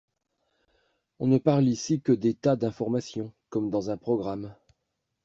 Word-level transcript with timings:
On 1.19 1.27
ne 1.27 1.37
parle 1.37 1.65
ici 1.67 2.01
que 2.01 2.11
d’états 2.11 2.55
d’information, 2.55 3.31
comme 3.51 3.69
dans 3.69 3.91
un 3.91 3.97
programme. 3.97 4.55